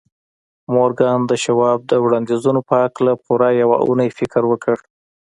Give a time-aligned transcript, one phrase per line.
[0.73, 4.75] مورګان د شواب د وړانديزونو په هکله پوره يوه اونۍ فکر وکړ.